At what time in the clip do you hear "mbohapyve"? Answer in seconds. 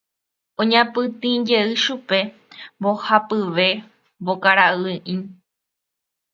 2.79-3.67